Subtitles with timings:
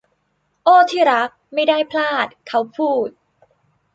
[0.63, 3.09] โอ้ที่รักไม่ได้พลาดเขาพูด